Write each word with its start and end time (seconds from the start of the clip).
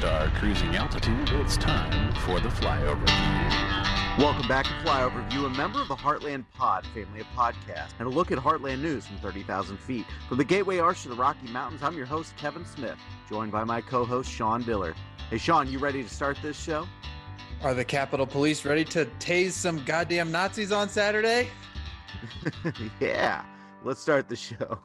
star 0.00 0.30
cruising 0.30 0.74
altitude, 0.76 1.28
it's 1.32 1.58
time 1.58 2.10
for 2.22 2.40
the 2.40 2.48
flyover 2.48 3.06
view. 3.06 4.24
Welcome 4.24 4.48
back 4.48 4.64
to 4.64 4.72
Flyover 4.82 5.28
View, 5.28 5.44
a 5.44 5.50
member 5.50 5.78
of 5.78 5.88
the 5.88 5.94
Heartland 5.94 6.46
Pod 6.54 6.86
family 6.94 7.20
of 7.20 7.26
podcasts, 7.36 7.92
and 7.98 8.08
a 8.08 8.10
look 8.10 8.32
at 8.32 8.38
Heartland 8.38 8.80
news 8.80 9.06
from 9.06 9.18
30,000 9.18 9.76
feet. 9.76 10.06
From 10.26 10.38
the 10.38 10.44
Gateway 10.44 10.78
Arch 10.78 11.02
to 11.02 11.10
the 11.10 11.14
Rocky 11.14 11.48
Mountains, 11.48 11.82
I'm 11.82 11.98
your 11.98 12.06
host, 12.06 12.34
Kevin 12.38 12.64
Smith, 12.64 12.96
joined 13.28 13.52
by 13.52 13.62
my 13.62 13.82
co 13.82 14.06
host, 14.06 14.30
Sean 14.30 14.62
Diller. 14.62 14.94
Hey, 15.28 15.36
Sean, 15.36 15.70
you 15.70 15.78
ready 15.78 16.02
to 16.02 16.08
start 16.08 16.38
this 16.40 16.58
show? 16.58 16.88
Are 17.62 17.74
the 17.74 17.84
Capitol 17.84 18.26
Police 18.26 18.64
ready 18.64 18.86
to 18.86 19.04
tase 19.18 19.52
some 19.52 19.84
goddamn 19.84 20.32
Nazis 20.32 20.72
on 20.72 20.88
Saturday? 20.88 21.46
yeah, 23.00 23.44
let's 23.84 24.00
start 24.00 24.30
the 24.30 24.36
show. 24.36 24.80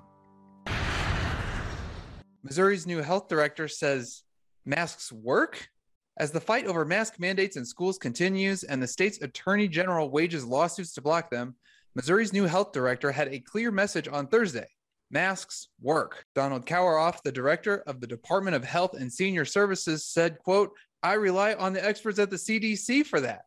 Missouri's 2.43 2.85
new 2.85 3.01
health 3.01 3.29
director 3.29 3.69
says 3.69 4.24
masks 4.65 5.11
work. 5.11 5.69
As 6.17 6.31
the 6.31 6.39
fight 6.39 6.65
over 6.65 6.85
mask 6.85 7.19
mandates 7.19 7.57
in 7.57 7.65
schools 7.65 7.97
continues 7.97 8.63
and 8.63 8.81
the 8.81 8.87
state's 8.87 9.21
attorney 9.21 9.67
general 9.67 10.09
wages 10.09 10.45
lawsuits 10.45 10.93
to 10.93 11.01
block 11.01 11.29
them, 11.29 11.55
Missouri's 11.95 12.33
new 12.33 12.45
health 12.45 12.71
director 12.71 13.11
had 13.11 13.29
a 13.29 13.39
clear 13.39 13.71
message 13.71 14.07
on 14.07 14.27
Thursday. 14.27 14.67
Masks 15.11 15.69
work. 15.81 16.25
Donald 16.33 16.65
Kauerauf, 16.65 17.21
the 17.23 17.31
director 17.31 17.83
of 17.87 18.01
the 18.01 18.07
Department 18.07 18.55
of 18.55 18.63
Health 18.63 18.95
and 18.95 19.11
Senior 19.11 19.45
Services, 19.45 20.05
said, 20.05 20.39
quote, 20.39 20.71
I 21.03 21.13
rely 21.13 21.53
on 21.53 21.73
the 21.73 21.85
experts 21.85 22.19
at 22.19 22.29
the 22.29 22.35
CDC 22.35 23.05
for 23.05 23.21
that. 23.21 23.43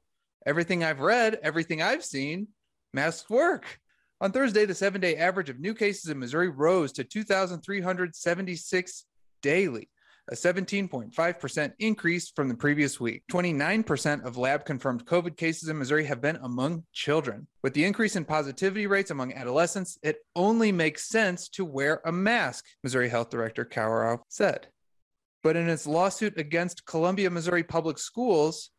Everything 0.46 0.84
I've 0.84 1.00
read, 1.00 1.38
everything 1.42 1.82
I've 1.82 2.04
seen, 2.04 2.48
masks 2.95 3.28
work. 3.28 3.80
On 4.20 4.32
Thursday, 4.32 4.64
the 4.64 4.74
seven 4.74 5.00
day 5.00 5.16
average 5.16 5.50
of 5.50 5.60
new 5.60 5.74
cases 5.74 6.10
in 6.10 6.18
Missouri 6.18 6.48
rose 6.48 6.92
to 6.92 7.04
2,376 7.04 9.04
daily, 9.42 9.88
a 10.28 10.34
17.5% 10.34 11.73
increase 11.79 12.30
from 12.30 12.48
the 12.48 12.54
previous 12.54 13.01
week. 13.01 13.23
29% 13.30 14.24
of 14.24 14.37
lab 14.37 14.65
confirmed 14.65 15.07
COVID 15.07 15.37
cases 15.37 15.68
in 15.68 15.79
Missouri 15.79 16.04
have 16.04 16.21
been 16.21 16.37
among 16.43 16.84
children. 16.93 17.46
With 17.62 17.74
the 17.74 17.84
increase 17.84 18.16
in 18.16 18.24
positivity 18.24 18.87
rates 18.87 19.10
among 19.10 19.32
adolescents, 19.34 19.99
it 20.02 20.18
only 20.37 20.73
makes 20.73 21.09
sense 21.09 21.49
to 21.51 21.65
wear 21.65 22.01
a 22.04 22.12
mask, 22.12 22.65
Missouri 22.82 23.09
Health 23.09 23.30
Director 23.30 23.65
Kauerauf 23.65 24.21
said. 24.29 24.68
But 25.43 25.56
in 25.56 25.68
its 25.68 25.87
lawsuit 25.87 26.37
against 26.37 26.84
Columbia, 26.84 27.30
Missouri 27.30 27.62
Public 27.62 27.99
Schools, 27.99 28.71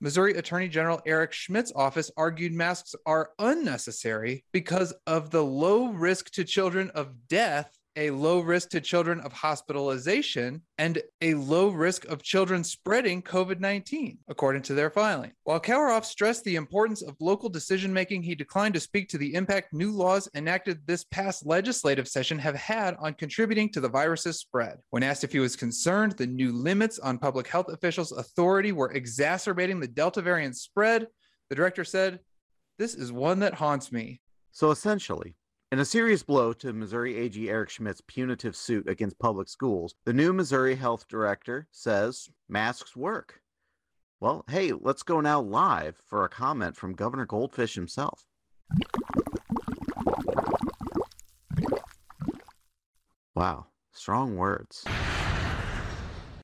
Missouri 0.00 0.34
Attorney 0.34 0.68
General 0.68 1.00
Eric 1.06 1.32
Schmitt's 1.32 1.72
office 1.74 2.10
argued 2.16 2.52
masks 2.52 2.94
are 3.04 3.30
unnecessary 3.38 4.44
because 4.52 4.94
of 5.06 5.30
the 5.30 5.44
low 5.44 5.88
risk 5.88 6.30
to 6.32 6.44
children 6.44 6.90
of 6.90 7.28
death 7.28 7.77
a 7.98 8.10
low 8.12 8.38
risk 8.38 8.70
to 8.70 8.80
children 8.80 9.18
of 9.20 9.32
hospitalization 9.32 10.62
and 10.78 11.02
a 11.20 11.34
low 11.34 11.68
risk 11.68 12.04
of 12.04 12.22
children 12.22 12.62
spreading 12.62 13.20
COVID 13.20 13.58
19, 13.58 14.18
according 14.28 14.62
to 14.62 14.74
their 14.74 14.88
filing. 14.88 15.32
While 15.42 15.58
Kauerauf 15.60 16.04
stressed 16.04 16.44
the 16.44 16.54
importance 16.54 17.02
of 17.02 17.16
local 17.18 17.48
decision 17.48 17.92
making, 17.92 18.22
he 18.22 18.36
declined 18.36 18.74
to 18.74 18.80
speak 18.80 19.08
to 19.08 19.18
the 19.18 19.34
impact 19.34 19.72
new 19.72 19.90
laws 19.90 20.28
enacted 20.36 20.86
this 20.86 21.04
past 21.04 21.44
legislative 21.44 22.06
session 22.06 22.38
have 22.38 22.54
had 22.54 22.94
on 23.00 23.14
contributing 23.14 23.68
to 23.70 23.80
the 23.80 23.88
virus's 23.88 24.38
spread. 24.38 24.78
When 24.90 25.02
asked 25.02 25.24
if 25.24 25.32
he 25.32 25.40
was 25.40 25.56
concerned 25.56 26.12
the 26.12 26.26
new 26.26 26.52
limits 26.52 27.00
on 27.00 27.18
public 27.18 27.48
health 27.48 27.68
officials' 27.68 28.12
authority 28.12 28.70
were 28.70 28.92
exacerbating 28.92 29.80
the 29.80 29.88
Delta 29.88 30.22
variant 30.22 30.56
spread, 30.56 31.08
the 31.50 31.56
director 31.56 31.84
said, 31.84 32.20
This 32.78 32.94
is 32.94 33.10
one 33.10 33.40
that 33.40 33.54
haunts 33.54 33.90
me. 33.90 34.20
So 34.52 34.70
essentially, 34.70 35.34
in 35.70 35.78
a 35.78 35.84
serious 35.84 36.22
blow 36.22 36.52
to 36.54 36.72
Missouri 36.72 37.16
AG 37.16 37.48
Eric 37.48 37.68
Schmitt's 37.68 38.00
punitive 38.06 38.56
suit 38.56 38.88
against 38.88 39.18
public 39.18 39.48
schools, 39.48 39.94
the 40.04 40.12
new 40.12 40.32
Missouri 40.32 40.74
health 40.74 41.06
director 41.08 41.68
says 41.70 42.28
masks 42.48 42.96
work. 42.96 43.40
Well, 44.20 44.44
hey, 44.48 44.72
let's 44.72 45.02
go 45.02 45.20
now 45.20 45.40
live 45.40 46.00
for 46.06 46.24
a 46.24 46.28
comment 46.28 46.76
from 46.76 46.94
Governor 46.94 47.26
Goldfish 47.26 47.74
himself. 47.74 48.24
Wow, 53.34 53.66
strong 53.92 54.36
words. 54.36 54.84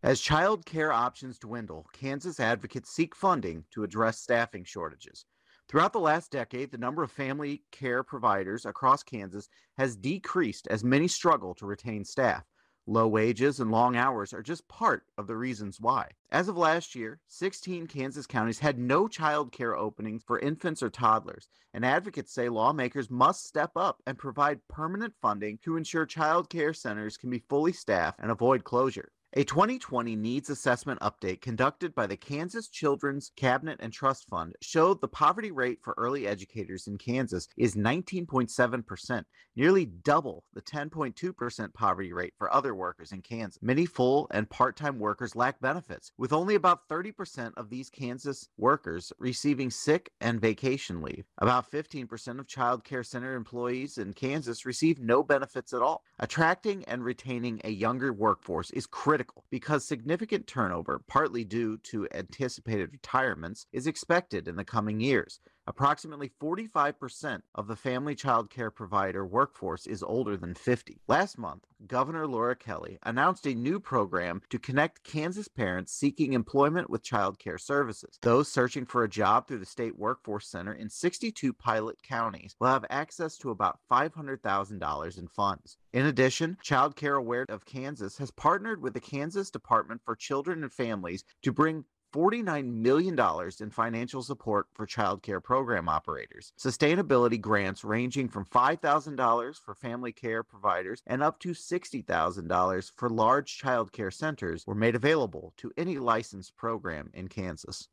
As 0.02 0.20
child 0.20 0.66
care 0.66 0.92
options 0.92 1.38
dwindle, 1.38 1.86
Kansas 1.94 2.38
advocates 2.38 2.90
seek 2.90 3.14
funding 3.14 3.64
to 3.72 3.82
address 3.82 4.20
staffing 4.20 4.64
shortages. 4.64 5.24
Throughout 5.66 5.94
the 5.94 6.00
last 6.00 6.30
decade, 6.30 6.70
the 6.70 6.78
number 6.78 7.02
of 7.02 7.10
family 7.10 7.64
care 7.72 8.02
providers 8.02 8.66
across 8.66 9.02
Kansas 9.02 9.48
has 9.78 9.96
decreased 9.96 10.66
as 10.68 10.84
many 10.84 11.08
struggle 11.08 11.54
to 11.54 11.66
retain 11.66 12.04
staff. 12.04 12.44
Low 12.86 13.08
wages 13.08 13.60
and 13.60 13.70
long 13.70 13.96
hours 13.96 14.34
are 14.34 14.42
just 14.42 14.68
part 14.68 15.06
of 15.16 15.26
the 15.26 15.38
reasons 15.38 15.80
why. 15.80 16.10
As 16.30 16.48
of 16.48 16.58
last 16.58 16.94
year, 16.94 17.18
16 17.28 17.86
Kansas 17.86 18.26
counties 18.26 18.58
had 18.58 18.78
no 18.78 19.08
child 19.08 19.52
care 19.52 19.74
openings 19.74 20.22
for 20.22 20.38
infants 20.38 20.82
or 20.82 20.90
toddlers, 20.90 21.48
and 21.72 21.82
advocates 21.82 22.34
say 22.34 22.50
lawmakers 22.50 23.10
must 23.10 23.46
step 23.46 23.70
up 23.74 24.02
and 24.06 24.18
provide 24.18 24.68
permanent 24.68 25.14
funding 25.22 25.56
to 25.64 25.78
ensure 25.78 26.04
child 26.04 26.50
care 26.50 26.74
centers 26.74 27.16
can 27.16 27.30
be 27.30 27.42
fully 27.48 27.72
staffed 27.72 28.20
and 28.20 28.30
avoid 28.30 28.64
closure. 28.64 29.10
A 29.36 29.42
2020 29.42 30.14
needs 30.14 30.48
assessment 30.48 31.00
update 31.00 31.40
conducted 31.40 31.92
by 31.92 32.06
the 32.06 32.16
Kansas 32.16 32.68
Children's 32.68 33.32
Cabinet 33.34 33.80
and 33.82 33.92
Trust 33.92 34.28
Fund 34.28 34.54
showed 34.62 35.00
the 35.00 35.08
poverty 35.08 35.50
rate 35.50 35.80
for 35.82 35.92
early 35.98 36.24
educators 36.24 36.86
in 36.86 36.98
Kansas 36.98 37.48
is 37.56 37.74
19.7%, 37.74 39.24
nearly 39.56 39.86
double 39.86 40.44
the 40.54 40.62
10.2% 40.62 41.74
poverty 41.74 42.12
rate 42.12 42.34
for 42.38 42.54
other 42.54 42.76
workers 42.76 43.10
in 43.10 43.22
Kansas. 43.22 43.60
Many 43.60 43.86
full 43.86 44.28
and 44.30 44.48
part 44.48 44.76
time 44.76 45.00
workers 45.00 45.34
lack 45.34 45.58
benefits, 45.60 46.12
with 46.16 46.32
only 46.32 46.54
about 46.54 46.88
30% 46.88 47.54
of 47.56 47.70
these 47.70 47.90
Kansas 47.90 48.48
workers 48.56 49.12
receiving 49.18 49.68
sick 49.68 50.12
and 50.20 50.40
vacation 50.40 51.02
leave. 51.02 51.24
About 51.38 51.68
15% 51.68 52.38
of 52.38 52.46
child 52.46 52.84
care 52.84 53.02
center 53.02 53.34
employees 53.34 53.98
in 53.98 54.12
Kansas 54.12 54.64
receive 54.64 55.00
no 55.00 55.24
benefits 55.24 55.72
at 55.72 55.82
all. 55.82 56.04
Attracting 56.20 56.84
and 56.84 57.02
retaining 57.02 57.60
a 57.64 57.70
younger 57.70 58.12
workforce 58.12 58.70
is 58.70 58.86
critical 58.86 59.23
critical 59.24 59.44
because 59.50 59.84
significant 59.84 60.46
turnover, 60.46 61.00
partly 61.06 61.44
due 61.44 61.78
to 61.78 62.08
anticipated 62.12 62.90
retirements, 62.92 63.66
is 63.72 63.86
expected 63.86 64.48
in 64.48 64.56
the 64.56 64.64
coming 64.64 65.00
years. 65.00 65.40
Approximately 65.66 66.30
45% 66.42 67.40
of 67.54 67.68
the 67.68 67.76
family 67.76 68.14
child 68.14 68.50
care 68.50 68.70
provider 68.70 69.24
workforce 69.24 69.86
is 69.86 70.02
older 70.02 70.36
than 70.36 70.54
50. 70.54 71.00
Last 71.08 71.38
month, 71.38 71.64
Governor 71.86 72.26
Laura 72.26 72.54
Kelly 72.54 72.98
announced 73.02 73.46
a 73.46 73.54
new 73.54 73.80
program 73.80 74.42
to 74.50 74.58
connect 74.58 75.04
Kansas 75.04 75.48
parents 75.48 75.92
seeking 75.92 76.34
employment 76.34 76.90
with 76.90 77.02
child 77.02 77.38
care 77.38 77.56
services. 77.56 78.18
Those 78.20 78.50
searching 78.50 78.84
for 78.84 79.04
a 79.04 79.08
job 79.08 79.48
through 79.48 79.58
the 79.58 79.66
state 79.66 79.98
workforce 79.98 80.48
center 80.48 80.74
in 80.74 80.90
62 80.90 81.54
pilot 81.54 82.02
counties 82.02 82.56
will 82.60 82.68
have 82.68 82.84
access 82.90 83.38
to 83.38 83.50
about 83.50 83.80
$500,000 83.90 85.18
in 85.18 85.28
funds. 85.28 85.78
In 85.94 86.06
addition, 86.06 86.58
Child 86.62 86.96
Care 86.96 87.14
Aware 87.14 87.46
of 87.48 87.64
Kansas 87.64 88.18
has 88.18 88.30
partnered 88.30 88.82
with 88.82 88.92
the 88.92 89.00
Kansas 89.00 89.50
Department 89.50 90.02
for 90.04 90.14
Children 90.14 90.62
and 90.62 90.72
Families 90.72 91.24
to 91.42 91.52
bring 91.52 91.84
$49 92.14 92.72
million 92.72 93.18
in 93.60 93.70
financial 93.70 94.22
support 94.22 94.66
for 94.74 94.86
child 94.86 95.22
care 95.22 95.40
program 95.40 95.88
operators. 95.88 96.52
Sustainability 96.58 97.40
grants 97.40 97.82
ranging 97.82 98.28
from 98.28 98.44
$5,000 98.44 99.56
for 99.56 99.74
family 99.74 100.12
care 100.12 100.42
providers 100.44 101.02
and 101.06 101.22
up 101.22 101.40
to 101.40 101.50
$60,000 101.50 102.92
for 102.96 103.10
large 103.10 103.58
child 103.58 103.92
care 103.92 104.10
centers 104.10 104.64
were 104.66 104.74
made 104.74 104.94
available 104.94 105.52
to 105.56 105.72
any 105.76 105.98
licensed 105.98 106.56
program 106.56 107.10
in 107.14 107.26
Kansas. 107.26 107.88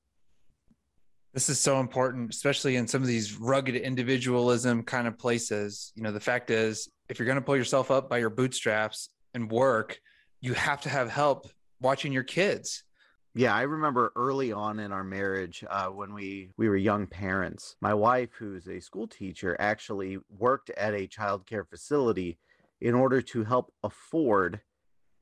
This 1.34 1.50
is 1.50 1.60
so 1.60 1.80
important, 1.80 2.34
especially 2.34 2.76
in 2.76 2.88
some 2.88 3.02
of 3.02 3.08
these 3.08 3.38
rugged 3.38 3.76
individualism 3.76 4.84
kind 4.84 5.08
of 5.08 5.18
places. 5.18 5.94
You 5.96 6.04
know, 6.04 6.12
the 6.12 6.20
fact 6.20 6.50
is, 6.50 6.90
if 7.10 7.18
you're 7.18 7.26
going 7.26 7.38
to 7.38 7.42
pull 7.42 7.56
yourself 7.56 7.90
up 7.90 8.10
by 8.10 8.18
your 8.18 8.30
bootstraps 8.30 9.10
and 9.34 9.50
work, 9.50 10.00
you 10.42 10.54
have 10.54 10.82
to 10.82 10.90
have 10.90 11.10
help 11.10 11.50
watching 11.80 12.12
your 12.12 12.24
kids 12.24 12.84
yeah, 13.34 13.56
I 13.56 13.62
remember 13.62 14.12
early 14.16 14.52
on 14.52 14.80
in 14.80 14.92
our 14.92 15.04
marriage 15.04 15.64
uh, 15.70 15.88
when 15.88 16.14
we 16.14 16.50
we 16.58 16.68
were 16.68 16.76
young 16.76 17.08
parents. 17.08 17.78
My 17.82 17.94
wife, 17.94 18.32
who's 18.38 18.68
a 18.68 18.82
school 18.82 19.08
teacher, 19.08 19.56
actually 19.60 20.18
worked 20.38 20.70
at 20.72 20.94
a 20.94 21.08
child 21.08 21.46
care 21.46 21.64
facility 21.64 22.38
in 22.82 22.94
order 22.94 23.22
to 23.22 23.44
help 23.44 23.72
afford 23.84 24.60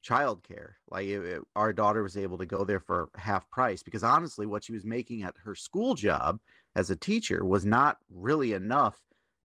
childcare. 0.03 0.73
Like 0.89 1.07
it, 1.07 1.23
it, 1.23 1.41
our 1.55 1.71
daughter 1.71 2.01
was 2.01 2.17
able 2.17 2.37
to 2.39 2.45
go 2.47 2.63
there 2.63 2.79
for 2.79 3.09
half 3.15 3.47
price 3.51 3.83
because 3.83 4.03
honestly, 4.03 4.47
what 4.47 4.63
she 4.63 4.73
was 4.73 4.85
making 4.85 5.21
at 5.23 5.35
her 5.43 5.53
school 5.53 5.93
job 5.93 6.39
as 6.75 6.89
a 6.89 6.95
teacher 6.95 7.45
was 7.45 7.65
not 7.65 7.97
really 8.09 8.53
enough 8.53 8.97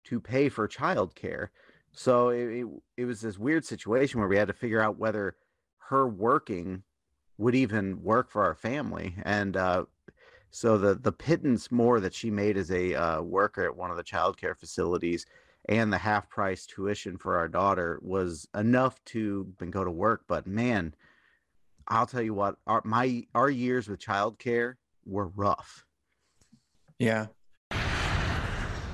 to 0.05 0.21
pay 0.21 0.47
for 0.47 0.67
childcare. 0.67 1.47
So 1.91 2.29
it, 2.29 2.59
it, 2.59 2.67
it 2.97 3.05
was 3.05 3.19
this 3.19 3.37
weird 3.37 3.65
situation 3.65 4.19
where 4.19 4.29
we 4.29 4.37
had 4.37 4.47
to 4.47 4.53
figure 4.53 4.81
out 4.81 4.97
whether 4.97 5.35
her 5.89 6.07
working 6.07 6.83
would 7.37 7.55
even 7.55 8.01
work 8.03 8.29
for 8.29 8.43
our 8.43 8.55
family. 8.55 9.15
And 9.23 9.57
uh, 9.57 9.85
so 10.51 10.77
the 10.77 10.95
the 10.95 11.11
pittance 11.11 11.71
more 11.71 11.99
that 11.99 12.13
she 12.13 12.29
made 12.29 12.57
as 12.57 12.71
a 12.71 12.93
uh, 12.93 13.21
worker 13.21 13.63
at 13.65 13.75
one 13.75 13.91
of 13.91 13.97
the 13.97 14.03
childcare 14.03 14.57
facilities 14.57 15.25
and 15.69 15.91
the 15.91 15.97
half 15.97 16.29
price 16.29 16.65
tuition 16.65 17.17
for 17.17 17.37
our 17.37 17.47
daughter 17.47 17.99
was 18.01 18.47
enough 18.55 19.03
to 19.05 19.45
go 19.69 19.83
to 19.83 19.91
work. 19.91 20.23
But 20.27 20.45
man, 20.45 20.93
I'll 21.87 22.05
tell 22.05 22.21
you 22.21 22.33
what, 22.33 22.57
our 22.67 22.81
my 22.83 23.25
our 23.33 23.49
years 23.49 23.87
with 23.87 23.99
childcare 23.99 24.75
were 25.05 25.27
rough. 25.27 25.85
Yeah. 26.99 27.27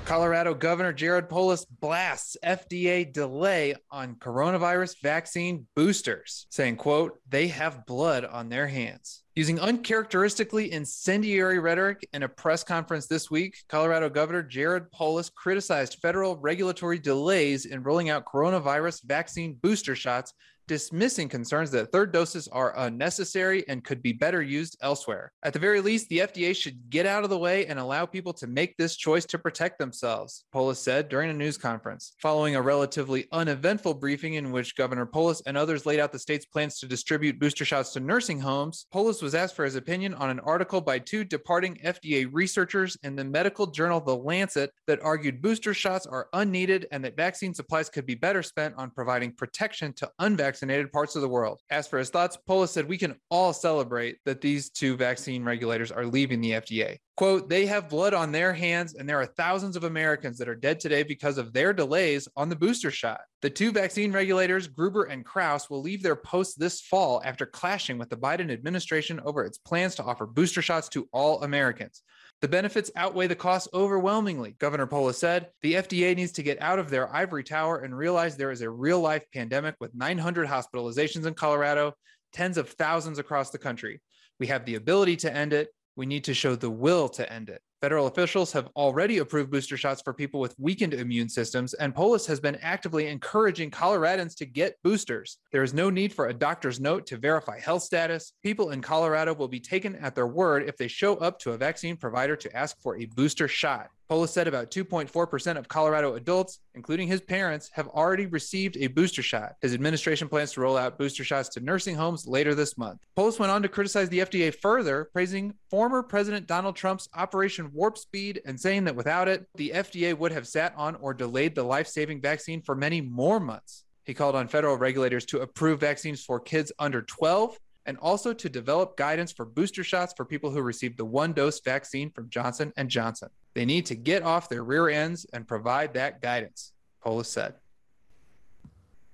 Colorado 0.09 0.55
Governor 0.55 0.91
Jared 0.91 1.29
Polis 1.29 1.65
blasts 1.65 2.35
FDA 2.43 3.13
delay 3.13 3.75
on 3.91 4.15
coronavirus 4.15 4.95
vaccine 5.03 5.67
boosters, 5.75 6.47
saying, 6.49 6.77
quote, 6.77 7.19
they 7.29 7.47
have 7.49 7.85
blood 7.85 8.25
on 8.25 8.49
their 8.49 8.65
hands. 8.65 9.21
Using 9.35 9.59
uncharacteristically 9.59 10.71
incendiary 10.71 11.59
rhetoric 11.59 12.09
in 12.11 12.23
a 12.23 12.27
press 12.27 12.63
conference 12.63 13.05
this 13.05 13.29
week, 13.29 13.57
Colorado 13.69 14.09
Governor 14.09 14.41
Jared 14.41 14.91
Polis 14.91 15.29
criticized 15.29 15.99
federal 16.01 16.37
regulatory 16.37 16.97
delays 16.97 17.67
in 17.67 17.83
rolling 17.83 18.09
out 18.09 18.25
coronavirus 18.25 19.03
vaccine 19.03 19.59
booster 19.61 19.93
shots 19.93 20.33
dismissing 20.69 21.27
concerns 21.27 21.71
that 21.71 21.91
third 21.91 22.13
doses 22.13 22.47
are 22.49 22.77
unnecessary 22.77 23.67
and 23.67 23.83
could 23.83 24.03
be 24.03 24.13
better 24.13 24.43
used 24.43 24.77
elsewhere. 24.81 25.31
At 25.41 25.51
the 25.51 25.57
very 25.57 25.81
least, 25.81 26.07
the 26.09 26.19
FDA 26.19 26.55
should 26.55 26.91
get 26.91 27.07
out 27.07 27.23
of 27.23 27.31
the 27.31 27.39
way 27.39 27.65
and 27.65 27.79
allow 27.79 28.05
people 28.05 28.33
to 28.33 28.45
make 28.45 28.77
this 28.77 28.95
choice 28.95 29.25
to 29.25 29.39
protect 29.39 29.79
themselves, 29.79 30.45
Polis 30.53 30.79
said 30.79 31.09
during 31.09 31.31
a 31.31 31.33
news 31.33 31.57
conference. 31.57 32.13
Following 32.21 32.55
a 32.55 32.61
relatively 32.61 33.25
uneventful 33.31 33.95
briefing 33.95 34.35
in 34.35 34.51
which 34.51 34.75
Governor 34.75 35.07
Polis 35.07 35.41
and 35.47 35.57
others 35.57 35.87
laid 35.87 35.99
out 35.99 36.11
the 36.11 36.19
state's 36.19 36.45
plans 36.45 36.79
to 36.79 36.87
distribute 36.87 37.39
booster 37.39 37.65
shots 37.65 37.91
to 37.93 37.99
nursing 37.99 38.39
homes, 38.39 38.85
Polis 38.91 39.23
was 39.23 39.33
asked 39.33 39.55
for 39.55 39.65
his 39.65 39.75
opinion 39.75 40.13
on 40.13 40.29
an 40.29 40.39
article 40.41 40.81
by 40.81 40.99
two 40.99 41.23
departing 41.23 41.77
FDA 41.83 42.29
researchers 42.31 42.95
in 43.01 43.15
the 43.15 43.25
medical 43.25 43.65
journal 43.65 43.99
The 43.99 44.15
Lancet 44.15 44.71
that 44.85 45.01
argued 45.01 45.41
booster 45.41 45.73
shots 45.73 46.05
are 46.05 46.29
unneeded 46.33 46.85
and 46.91 47.03
that 47.03 47.17
vaccine 47.17 47.55
supplies 47.55 47.89
could 47.89 48.05
be 48.05 48.13
better 48.13 48.43
spent 48.43 48.75
on 48.77 48.91
providing 48.91 49.31
protection 49.31 49.93
to 49.93 50.11
unvaccinated 50.19 50.58
vaccinated 50.59 50.91
parts 50.91 51.15
of 51.15 51.21
the 51.21 51.29
world. 51.29 51.61
As 51.69 51.87
for 51.87 51.97
his 51.97 52.09
thoughts, 52.09 52.37
Polis 52.45 52.71
said, 52.71 52.89
We 52.89 52.97
can 52.97 53.15
all 53.29 53.53
celebrate 53.53 54.17
that 54.25 54.41
these 54.41 54.69
two 54.69 54.97
vaccine 54.97 55.45
regulators 55.45 55.89
are 55.89 56.05
leaving 56.05 56.41
the 56.41 56.51
FDA. 56.51 56.97
Quote, 57.15 57.47
they 57.47 57.65
have 57.65 57.87
blood 57.87 58.13
on 58.13 58.33
their 58.33 58.51
hands, 58.51 58.95
and 58.95 59.07
there 59.07 59.21
are 59.21 59.25
thousands 59.25 59.77
of 59.77 59.85
Americans 59.85 60.37
that 60.37 60.49
are 60.49 60.55
dead 60.55 60.81
today 60.81 61.03
because 61.03 61.37
of 61.37 61.53
their 61.53 61.71
delays 61.71 62.27
on 62.35 62.49
the 62.49 62.57
booster 62.57 62.91
shot. 62.91 63.21
The 63.41 63.49
two 63.49 63.71
vaccine 63.71 64.11
regulators, 64.11 64.67
Gruber 64.67 65.05
and 65.05 65.23
Krause, 65.23 65.69
will 65.69 65.81
leave 65.81 66.03
their 66.03 66.17
posts 66.17 66.55
this 66.55 66.81
fall 66.81 67.21
after 67.23 67.45
clashing 67.45 67.97
with 67.97 68.09
the 68.09 68.17
Biden 68.17 68.51
administration 68.51 69.21
over 69.23 69.45
its 69.45 69.57
plans 69.57 69.95
to 69.95 70.03
offer 70.03 70.25
booster 70.25 70.61
shots 70.61 70.89
to 70.89 71.07
all 71.13 71.41
Americans. 71.43 72.03
The 72.41 72.47
benefits 72.47 72.89
outweigh 72.95 73.27
the 73.27 73.35
costs 73.35 73.67
overwhelmingly, 73.73 74.55
Governor 74.59 74.87
Polis 74.87 75.17
said. 75.17 75.49
The 75.61 75.73
FDA 75.73 76.15
needs 76.15 76.31
to 76.33 76.43
get 76.43 76.61
out 76.61 76.79
of 76.79 76.89
their 76.89 77.13
ivory 77.13 77.43
tower 77.43 77.79
and 77.79 77.95
realize 77.95 78.37
there 78.37 78.51
is 78.51 78.61
a 78.61 78.69
real 78.69 79.01
life 79.01 79.25
pandemic 79.33 79.75
with 79.81 79.93
900 79.93 80.47
hospitalizations 80.47 81.25
in 81.25 81.33
Colorado, 81.33 81.95
tens 82.31 82.57
of 82.57 82.69
thousands 82.69 83.19
across 83.19 83.49
the 83.49 83.57
country. 83.57 84.01
We 84.39 84.47
have 84.47 84.63
the 84.65 84.75
ability 84.75 85.17
to 85.17 85.35
end 85.35 85.51
it. 85.51 85.67
We 85.97 86.05
need 86.05 86.23
to 86.25 86.33
show 86.33 86.55
the 86.55 86.69
will 86.69 87.09
to 87.09 87.31
end 87.31 87.49
it. 87.49 87.61
Federal 87.81 88.07
officials 88.07 88.51
have 88.51 88.67
already 88.75 89.19
approved 89.19 89.49
booster 89.49 89.77
shots 89.77 90.01
for 90.01 90.13
people 90.13 90.41
with 90.41 90.53
weakened 90.59 90.93
immune 90.93 91.29
systems, 91.29 91.73
and 91.75 91.95
Polis 91.95 92.25
has 92.25 92.37
been 92.37 92.57
actively 92.57 93.07
encouraging 93.07 93.71
Coloradans 93.71 94.35
to 94.35 94.45
get 94.45 94.75
boosters. 94.83 95.37
There 95.53 95.63
is 95.63 95.73
no 95.73 95.89
need 95.89 96.11
for 96.11 96.27
a 96.27 96.33
doctor's 96.33 96.81
note 96.81 97.05
to 97.07 97.15
verify 97.15 97.57
health 97.57 97.83
status. 97.83 98.33
People 98.43 98.71
in 98.71 98.81
Colorado 98.81 99.33
will 99.33 99.47
be 99.47 99.61
taken 99.61 99.95
at 99.95 100.13
their 100.13 100.27
word 100.27 100.67
if 100.67 100.75
they 100.75 100.89
show 100.89 101.15
up 101.15 101.39
to 101.39 101.53
a 101.53 101.57
vaccine 101.57 101.95
provider 101.95 102.35
to 102.35 102.53
ask 102.53 102.75
for 102.81 102.97
a 102.97 103.05
booster 103.05 103.47
shot. 103.47 103.87
Polis 104.09 104.31
said 104.31 104.47
about 104.47 104.71
2.4% 104.71 105.55
of 105.55 105.67
Colorado 105.67 106.15
adults, 106.15 106.61
including 106.73 107.07
his 107.07 107.21
parents, 107.21 107.69
have 107.73 107.87
already 107.89 108.25
received 108.25 108.75
a 108.77 108.87
booster 108.87 109.21
shot. 109.21 109.53
His 109.61 109.75
administration 109.75 110.27
plans 110.27 110.51
to 110.53 110.61
roll 110.61 110.77
out 110.77 110.97
booster 110.97 111.23
shots 111.23 111.47
to 111.49 111.59
nursing 111.59 111.95
homes 111.95 112.25
later 112.25 112.55
this 112.55 112.75
month. 112.75 113.01
Polis 113.15 113.37
went 113.37 113.51
on 113.51 113.61
to 113.61 113.69
criticize 113.69 114.09
the 114.09 114.21
FDA 114.21 114.53
further, 114.53 115.09
praising 115.13 115.53
former 115.69 116.01
President 116.01 116.47
Donald 116.47 116.75
Trump's 116.75 117.07
Operation 117.13 117.69
Warp 117.71 117.99
Speed 117.99 118.41
and 118.47 118.59
saying 118.59 118.85
that 118.85 118.95
without 118.95 119.27
it, 119.27 119.45
the 119.53 119.73
FDA 119.75 120.17
would 120.17 120.31
have 120.31 120.47
sat 120.47 120.73
on 120.75 120.95
or 120.95 121.13
delayed 121.13 121.53
the 121.53 121.61
life 121.61 121.87
saving 121.87 122.19
vaccine 122.19 122.63
for 122.63 122.73
many 122.73 123.01
more 123.01 123.39
months. 123.39 123.85
He 124.05 124.15
called 124.15 124.35
on 124.35 124.47
federal 124.47 124.75
regulators 124.75 125.25
to 125.27 125.41
approve 125.41 125.81
vaccines 125.81 126.23
for 126.23 126.39
kids 126.39 126.71
under 126.79 127.03
12 127.03 127.59
and 127.85 127.97
also 127.99 128.33
to 128.33 128.49
develop 128.49 128.97
guidance 128.97 129.31
for 129.31 129.45
booster 129.45 129.83
shots 129.83 130.13
for 130.17 130.25
people 130.25 130.49
who 130.49 130.61
received 130.61 130.97
the 130.97 131.05
one 131.05 131.33
dose 131.33 131.59
vaccine 131.59 132.09
from 132.11 132.29
Johnson 132.29 132.73
and 132.75 132.89
Johnson. 132.89 133.29
They 133.59 133.65
need 133.65 133.87
to 133.87 133.95
get 133.95 134.23
off 134.23 134.47
their 134.47 134.63
rear 134.63 134.87
ends 134.87 135.25
and 135.33 135.45
provide 135.45 135.95
that 135.95 136.21
guidance, 136.21 136.71
Polis 137.03 137.27
said. 137.27 137.55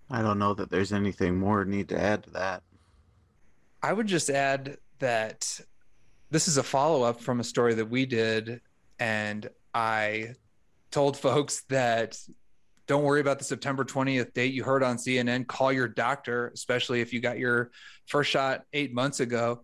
I 0.07 0.21
don't 0.21 0.37
know 0.37 0.53
that 0.53 0.69
there's 0.69 0.93
anything 0.93 1.35
more 1.35 1.65
need 1.65 1.89
to 1.89 1.99
add 1.99 2.25
to 2.25 2.29
that. 2.33 2.61
I 3.81 3.91
would 3.91 4.05
just 4.05 4.29
add 4.29 4.77
that 4.99 5.59
this 6.29 6.47
is 6.47 6.57
a 6.57 6.63
follow 6.63 7.01
up 7.01 7.21
from 7.21 7.39
a 7.39 7.43
story 7.43 7.73
that 7.73 7.89
we 7.89 8.05
did, 8.05 8.61
and 8.99 9.49
I 9.73 10.35
told 10.91 11.17
folks 11.17 11.63
that 11.69 12.15
don't 12.85 13.03
worry 13.03 13.21
about 13.21 13.39
the 13.39 13.45
September 13.45 13.83
20th 13.83 14.31
date 14.35 14.53
you 14.53 14.63
heard 14.63 14.83
on 14.83 14.97
CNN. 14.97 15.47
Call 15.47 15.73
your 15.73 15.87
doctor, 15.87 16.51
especially 16.53 17.01
if 17.01 17.13
you 17.13 17.19
got 17.19 17.39
your 17.39 17.71
first 18.05 18.29
shot 18.29 18.61
eight 18.73 18.93
months 18.93 19.21
ago. 19.21 19.63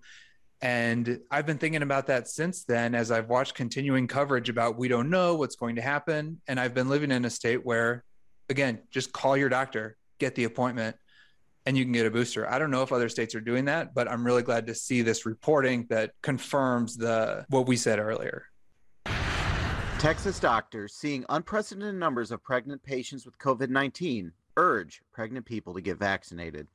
And 0.62 1.20
I've 1.32 1.46
been 1.46 1.58
thinking 1.58 1.82
about 1.82 2.08
that 2.08 2.28
since 2.28 2.64
then 2.64 2.94
as 2.94 3.10
I've 3.10 3.30
watched 3.30 3.56
continuing 3.56 4.08
coverage 4.08 4.48
about 4.48 4.78
we 4.78 4.88
don't 4.88 5.10
know 5.10 5.36
what's 5.36 5.56
going 5.56 5.76
to 5.78 5.82
happen. 5.82 6.40
And 6.48 6.60
I've 6.60 6.74
been 6.74 6.88
living 6.88 7.12
in 7.12 7.26
a 7.26 7.30
state 7.30 7.66
where, 7.66 8.04
again, 8.50 8.80
just 8.92 9.12
call 9.12 9.36
your 9.36 9.50
doctor, 9.50 9.98
get 10.20 10.36
the 10.36 10.44
appointment, 10.44 10.96
and 11.66 11.78
you 11.78 11.84
can 11.84 11.94
get 11.94 12.06
a 12.06 12.12
booster. 12.12 12.50
I 12.50 12.60
don't 12.60 12.72
know 12.72 12.84
if 12.84 12.92
other 12.92 13.10
states 13.10 13.34
are 13.34 13.42
doing 13.42 13.66
that, 13.66 13.94
but 13.94 14.10
I'm 14.10 14.24
really 14.24 14.44
glad 14.44 14.68
to 14.68 14.76
see 14.76 15.02
this 15.02 15.26
reporting 15.26 15.88
that 15.90 16.12
confirms 16.22 16.96
the 16.96 17.46
what 17.50 17.68
we 17.68 17.76
said 17.76 18.00
earlier. 18.00 18.46
Texas 20.00 20.40
doctors 20.40 20.96
seeing 20.96 21.26
unprecedented 21.30 21.96
numbers 21.96 22.32
of 22.32 22.44
pregnant 22.44 22.82
patients 22.82 23.26
with 23.26 23.38
COVID 23.38 23.70
19 23.70 24.32
urge 24.58 25.02
pregnant 25.12 25.46
people 25.46 25.74
to 25.74 25.82
get 25.82 25.98
vaccinated. 25.98 26.68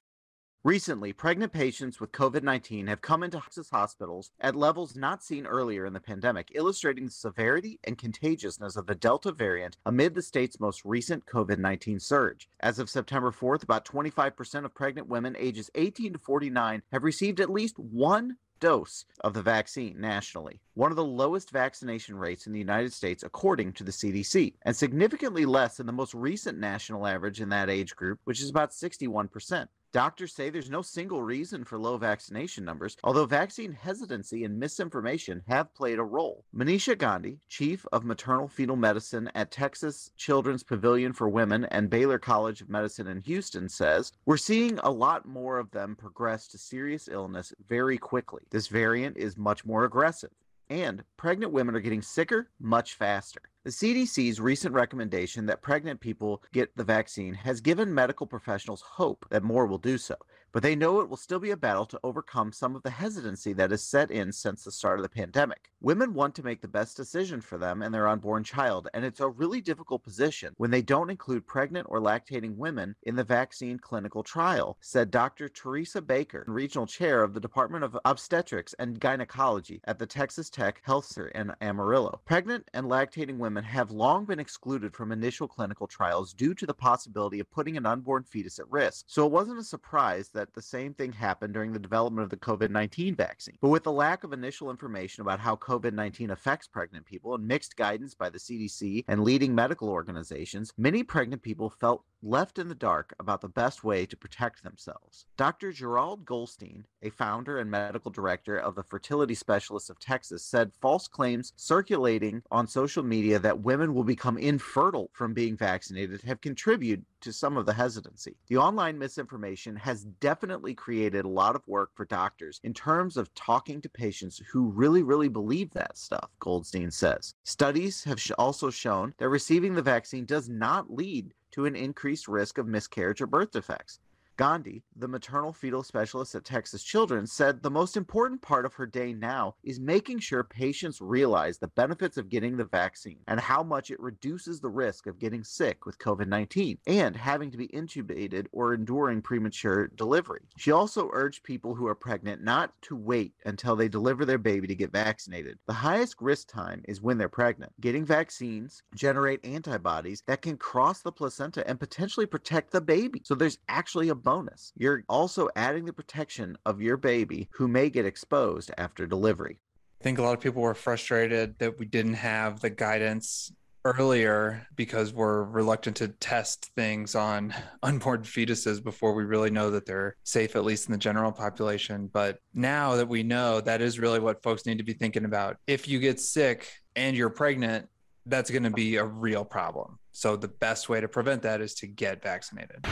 Recently, 0.67 1.13
pregnant 1.13 1.53
patients 1.53 2.01
with 2.01 2.11
COVID 2.11 2.43
19 2.43 2.89
have 2.89 3.01
come 3.01 3.23
into 3.23 3.39
Texas 3.39 3.71
hospitals 3.71 4.33
at 4.41 4.57
levels 4.57 4.97
not 4.97 5.23
seen 5.23 5.47
earlier 5.47 5.87
in 5.87 5.93
the 5.93 6.01
pandemic, 6.01 6.51
illustrating 6.57 7.05
the 7.05 7.13
severity 7.13 7.79
and 7.85 7.97
contagiousness 7.97 8.75
of 8.75 8.89
the 8.89 8.97
Delta 8.97 9.31
variant 9.31 9.77
amid 9.87 10.15
the 10.15 10.23
state's 10.23 10.59
most 10.59 10.85
recent 10.85 11.25
COVID 11.25 11.59
19 11.59 12.01
surge. 12.01 12.49
As 12.59 12.81
of 12.81 12.91
September 12.91 13.31
4th, 13.31 13.63
about 13.63 13.85
25% 13.85 14.65
of 14.65 14.75
pregnant 14.75 15.07
women 15.07 15.37
ages 15.39 15.71
18 15.77 16.15
to 16.15 16.19
49 16.19 16.83
have 16.91 17.05
received 17.05 17.39
at 17.39 17.49
least 17.49 17.79
one 17.79 18.37
dose 18.59 19.05
of 19.21 19.35
the 19.35 19.43
vaccine 19.43 20.01
nationally, 20.01 20.61
one 20.75 20.91
of 20.91 20.97
the 20.97 21.05
lowest 21.05 21.53
vaccination 21.53 22.17
rates 22.17 22.49
in 22.49 22.53
the 22.53 22.59
United 22.59 22.93
States 22.93 23.23
according 23.23 23.73
to 23.73 23.85
the 23.85 23.93
CDC, 23.93 24.55
and 24.63 24.75
significantly 24.75 25.45
less 25.45 25.77
than 25.77 25.87
the 25.87 25.93
most 25.93 26.13
recent 26.13 26.59
national 26.59 27.07
average 27.07 27.41
in 27.41 27.51
that 27.51 27.71
age 27.71 27.95
group, 27.95 28.19
which 28.25 28.41
is 28.41 28.51
about 28.51 28.73
61%. 28.73 29.69
Doctors 29.93 30.35
say 30.35 30.51
there's 30.51 30.71
no 30.71 30.83
single 30.83 31.23
reason 31.23 31.65
for 31.65 31.79
low 31.79 31.97
vaccination 31.97 32.65
numbers, 32.65 32.97
although 33.05 33.27
vaccine 33.27 33.73
hesitancy 33.73 34.45
and 34.45 34.59
misinformation 34.59 35.43
have 35.49 35.75
played 35.75 35.99
a 35.99 36.05
role. 36.05 36.45
Manisha 36.55 36.97
Gandhi, 36.97 37.41
chief 37.49 37.87
of 37.93 38.05
maternal 38.05 38.49
fetal 38.49 38.77
medicine 38.77 39.31
at 39.35 39.51
Texas 39.51 40.11
Children's 40.17 40.63
Pavilion 40.63 41.13
for 41.13 41.29
Women 41.29 41.65
and 41.67 41.91
Baylor 41.91 42.19
College 42.19 42.61
of 42.61 42.69
Medicine 42.69 43.07
in 43.07 43.21
Houston, 43.23 43.69
says, 43.69 44.13
We're 44.27 44.37
seeing 44.37 44.79
a 44.81 44.91
lot 44.91 45.27
more 45.27 45.59
of 45.59 45.71
them 45.71 45.97
progress 45.97 46.49
to 46.49 46.59
serious 46.59 47.09
illness 47.09 47.53
very 47.67 47.99
quickly. 47.99 48.43
This 48.51 48.69
variant 48.69 49.17
is 49.17 49.37
much 49.37 49.65
more 49.65 49.85
aggressive 49.85 50.31
and 50.69 51.05
pregnant 51.17 51.53
women 51.53 51.77
are 51.77 51.81
getting 51.81 52.03
sicker 52.03 52.51
much 52.59 52.95
faster. 52.95 53.41
The 53.67 53.73
CDC's 53.73 54.41
recent 54.41 54.77
recommendation 54.77 55.47
that 55.47 55.61
pregnant 55.61 55.99
people 55.99 56.41
get 56.53 56.77
the 56.77 56.85
vaccine 56.85 57.35
has 57.35 57.61
given 57.61 57.93
medical 57.93 58.25
professionals 58.25 58.81
hope 58.81 59.27
that 59.31 59.43
more 59.43 59.67
will 59.67 59.77
do 59.77 59.99
so, 59.99 60.15
but 60.53 60.63
they 60.63 60.77
know 60.77 61.01
it 61.01 61.09
will 61.09 61.17
still 61.17 61.41
be 61.41 61.51
a 61.51 61.57
battle 61.57 61.85
to 61.87 61.99
overcome 62.05 62.53
some 62.53 62.77
of 62.77 62.85
the 62.85 62.91
hesitancy 62.91 63.53
that 63.55 63.73
has 63.73 63.83
set 63.83 64.13
in 64.13 64.31
since 64.31 64.63
the 64.63 64.71
start 64.71 65.01
of 65.01 65.03
the 65.03 65.09
pandemic. 65.09 65.73
Women 65.81 66.15
want 66.15 66.37
to 66.37 66.45
make 66.45 66.61
the 66.61 66.69
best 66.69 66.97
decision 66.97 67.41
for 67.41 67.59
them 67.59 67.83
and 67.83 67.93
their 67.93 68.07
unborn 68.07 68.45
child, 68.45 68.87
and 68.95 69.05
it's 69.05 69.19
a 69.19 69.29
really 69.29 69.61
difficult 69.61 70.05
position 70.05 70.55
when 70.59 70.71
they 70.71 70.81
don't 70.81 71.11
include 71.11 71.45
pregnant 71.45 71.89
or 71.91 72.01
lactating 72.01 72.55
women 72.55 72.95
in 73.03 73.17
the 73.17 73.25
vaccine 73.25 73.81
clinical 73.81 74.23
trial, 74.23 74.77
said 74.81 75.11
Dr. 75.11 75.49
Teresa 75.49 76.01
Baker, 76.01 76.45
regional 76.47 76.87
chair 76.87 77.25
of 77.25 77.35
the 77.35 77.41
Department 77.41 77.83
of 77.83 77.99
Obstetrics 78.05 78.75
and 78.79 79.01
Gynecology 79.01 79.81
at 79.87 79.99
the 79.99 80.07
Texas 80.07 80.51
Tech 80.51 80.81
Health 80.85 81.07
Center 81.07 81.29
in 81.31 81.53
Amarillo. 81.61 82.21
Pregnant 82.25 82.69
and 82.73 82.87
lactating 82.87 83.39
women 83.39 83.56
have 83.65 83.91
long 83.91 84.25
been 84.25 84.39
excluded 84.39 84.95
from 84.95 85.13
initial 85.13 85.49
clinical 85.49 85.87
trials 85.87 86.33
due 86.33 86.55
to 86.55 86.67
the 86.67 86.75
possibility 86.75 87.41
of 87.41 87.51
putting 87.51 87.77
an 87.77 87.87
unborn 87.87 88.25
fetus 88.25 88.59
at 88.59 88.71
risk, 88.71 89.05
so 89.09 89.25
it 89.25 89.33
wasn't 89.33 89.59
a 89.59 89.65
surprise 89.65 90.29
that 90.31 90.53
the 90.55 90.63
same 90.63 90.93
thing 90.95 91.13
happened 91.13 91.55
during 91.55 91.73
the 91.73 91.79
development 91.79 92.25
of 92.25 92.31
the 92.31 92.37
COVID 92.37 92.71
19 92.71 93.15
vaccine. 93.15 93.57
But 93.61 93.69
with 93.69 93.85
the 93.85 93.93
lack 93.93 94.25
of 94.25 94.33
initial 94.33 94.71
information 94.71 95.23
about 95.23 95.41
how 95.41 95.57
COVID 95.57 95.93
19 95.93 96.31
affects 96.31 96.69
pregnant 96.69 97.07
people 97.07 97.35
and 97.35 97.47
mixed 97.47 97.77
guidance 97.77 98.15
by 98.15 98.31
the 98.31 98.39
CDC 98.39 99.05
and 99.09 99.25
leading 99.25 99.55
medical 99.55 99.89
organizations, 99.89 100.73
many 100.77 101.03
pregnant 101.03 101.43
people 101.43 101.71
felt 101.71 102.05
left 102.27 102.59
in 102.59 102.69
the 102.69 102.75
dark 102.75 103.15
about 103.21 103.41
the 103.41 103.49
best 103.49 103.85
way 103.85 104.05
to 104.05 104.17
protect 104.17 104.63
themselves. 104.63 105.27
Dr. 105.37 105.73
Gerald 105.73 106.25
Goldstein, 106.25 106.85
a 107.03 107.11
founder 107.11 107.59
and 107.59 107.71
medical 107.71 108.11
director 108.11 108.59
of 108.59 108.75
the 108.75 108.83
Fertility 108.83 109.35
Specialists 109.35 109.91
of 109.91 109.99
Texas, 109.99 110.45
said 110.45 110.73
false 110.81 111.07
claims 111.07 111.53
circulating 111.57 112.43
on 112.51 112.67
social 112.67 113.03
media 113.03 113.39
that 113.39 113.61
women 113.61 113.95
will 113.95 114.05
become 114.05 114.37
infertile 114.39 115.11
from 115.13 115.33
being 115.33 115.57
vaccinated 115.57 116.23
have 116.23 116.41
contributed 116.41 117.05
to 117.21 117.33
some 117.33 117.57
of 117.57 117.67
the 117.67 117.73
hesitancy. 117.73 118.37
The 118.49 118.57
online 118.57 118.99
misinformation 118.99 119.77
has 119.77 120.05
definitely 120.05 120.75
created 120.75 121.25
a 121.25 121.29
lot 121.29 121.57
of 121.57 121.67
work 121.67 121.91
for 121.95 122.05
doctors 122.05 122.61
in 122.63 122.75
terms 122.75 123.17
of 123.17 123.35
talking 123.35 123.81
to 123.81 123.89
patients 123.89 124.41
who 124.53 124.71
really, 124.71 125.03
really 125.03 125.29
believe 125.29 125.73
that 125.73 125.97
stuff, 125.97 126.31
Goldstein 126.41 126.91
says. 126.91 127.35
Studies 127.45 128.05
have 128.05 128.21
also 128.39 128.71
shown 128.71 129.15
that 129.19 129.29
receiving 129.29 129.75
the 129.75 129.83
vaccine 129.83 130.25
does 130.25 130.49
not 130.49 130.93
lead 130.93 131.35
to 131.57 131.65
an 131.65 131.75
increased 131.75 132.29
risk 132.29 132.59
of 132.59 132.67
miscarriage 132.67 133.23
or 133.23 133.27
birth 133.27 133.51
defects. 133.51 133.99
Gandhi, 134.37 134.83
the 134.95 135.09
maternal 135.09 135.53
fetal 135.53 135.83
specialist 135.83 136.35
at 136.35 136.45
Texas 136.45 136.83
Children's, 136.83 137.33
said 137.33 137.63
the 137.63 137.71
most 137.71 137.97
important 137.97 138.43
part 138.43 138.67
of 138.67 138.75
her 138.75 138.87
day 138.87 139.15
now 139.15 139.55
is 139.63 139.81
making 139.81 140.19
sure 140.19 140.45
patients 140.45 141.01
realize 141.01 141.59
the 141.59 141.69
benefits 141.69 142.19
of 142.19 142.29
getting 142.29 142.57
the 142.57 142.65
vaccine 142.65 143.19
and 143.29 143.41
how 143.41 143.63
much 143.63 143.91
it 143.91 144.01
reduces 144.01 144.61
the 144.61 144.69
risk 144.69 145.07
of 145.07 145.19
getting 145.19 145.43
sick 145.43 145.87
with 145.87 145.99
COVID 145.99 146.29
19 146.29 146.79
and 146.87 147.17
having 147.17 147.51
to 147.51 147.57
be 147.57 147.69
intubated 147.69 148.47
or 148.53 148.75
enduring 148.75 149.23
premature 149.23 149.89
delivery. 149.89 150.43
She 150.59 150.71
also 150.71 151.09
urged 151.13 151.43
people 151.43 151.75
who 151.75 151.87
are 151.87 151.95
pregnant 151.95 152.43
not 152.43 152.73
to 152.83 152.97
wait 152.97 153.33
until 153.47 153.75
they 153.75 153.89
deliver 153.89 154.25
their 154.25 154.39
baby 154.39 154.67
to 154.67 154.75
get 154.75 154.93
vaccinated. 154.93 155.59
The 155.67 155.73
highest 155.73 156.17
risk 156.21 156.49
time 156.49 156.83
is 156.87 157.01
when 157.01 157.17
they're 157.17 157.29
pregnant. 157.29 157.73
Getting 157.81 158.05
vaccines 158.05 158.83
generate 158.95 159.45
antibodies 159.45 160.23
that 160.27 160.43
can 160.43 160.59
cross 160.59 161.01
the 161.01 161.13
placenta 161.13 161.67
and 161.69 161.81
potentially 161.81 162.27
protect 162.27 162.71
the 162.71 162.81
baby. 162.81 163.23
So 163.25 163.35
there's 163.35 163.59
actually 163.69 164.09
a 164.11 164.15
bonus. 164.27 164.73
You're 164.77 165.05
also 165.09 165.49
adding 165.55 165.85
the 165.85 165.93
protection 165.93 166.59
of 166.67 166.83
your 166.83 166.97
baby 166.97 167.49
who 167.53 167.69
may 167.69 167.89
get 167.89 168.05
exposed 168.05 168.73
after 168.77 169.07
delivery. 169.07 169.61
I 170.01 170.05
think 170.05 170.19
a 170.19 170.23
lot 170.23 170.35
of 170.35 170.41
people 170.41 170.63
were 170.63 170.75
frustrated 170.75 171.59
that 171.61 171.79
we 171.79 171.87
didn't 171.87 172.15
have 172.15 172.61
the 172.61 172.69
guidance 172.69 173.53
earlier 173.85 174.67
because 174.75 175.13
we're 175.13 175.45
reluctant 175.45 175.97
to 175.99 176.09
test 176.09 176.73
things 176.75 177.15
on 177.15 177.55
unborn 177.85 178.23
fetuses 178.23 178.83
before 178.83 179.15
we 179.15 179.23
really 179.23 179.51
know 179.51 179.71
that 179.71 179.87
they're 179.87 180.17
safe, 180.25 180.57
at 180.57 180.65
least 180.65 180.89
in 180.89 180.93
the 180.93 180.99
general 180.99 181.31
population. 181.31 182.11
But 182.13 182.41
now 182.53 182.97
that 182.97 183.09
we 183.09 183.23
know, 183.23 183.61
that 183.61 183.81
is 183.81 184.01
really 184.01 184.19
what 184.19 184.43
folks 184.43 184.67
need 184.67 184.79
to 184.79 184.85
be 184.85 184.93
thinking 184.93 185.25
about. 185.25 185.59
If 185.69 185.87
you 185.87 186.01
get 186.01 186.19
sick 186.19 186.69
and 186.97 187.17
you're 187.17 187.31
pregnant, 187.31 187.87
that's 188.27 188.51
going 188.51 188.65
to 188.65 188.71
be 188.71 188.97
a 188.97 189.05
real 189.05 189.45
problem. 189.45 190.01
So 190.11 190.35
the 190.35 190.49
best 190.49 190.89
way 190.89 191.01
to 191.01 191.07
prevent 191.07 191.43
that 191.43 191.61
is 191.61 191.75
to 191.75 191.87
get 191.87 192.25
vaccinated. 192.25 192.85